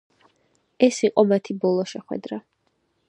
[0.87, 2.41] ეს იყო მათი ბოლო შეხვედრა.